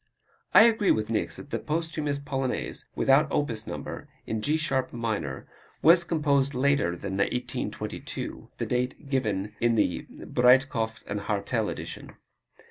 I 0.55 0.63
agree 0.63 0.89
with 0.89 1.11
Niecks 1.11 1.35
that 1.35 1.51
the 1.51 1.59
posthumous 1.59 2.17
Polonaise, 2.17 2.85
without 2.95 3.31
opus 3.31 3.67
number, 3.67 4.09
in 4.25 4.41
G 4.41 4.57
sharp 4.57 4.91
minor, 4.91 5.45
was 5.83 6.03
composed 6.03 6.55
later 6.55 6.95
than 6.97 7.17
1822 7.17 8.49
the 8.57 8.65
date 8.65 9.09
given 9.09 9.53
in 9.59 9.75
the 9.75 10.07
Breitkopf 10.09 11.03
& 11.19 11.25
Hartel 11.27 11.69
edition. 11.69 12.15